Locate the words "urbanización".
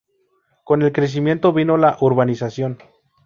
2.01-2.79